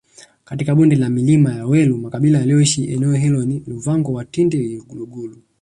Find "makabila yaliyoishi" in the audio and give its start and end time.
1.97-2.85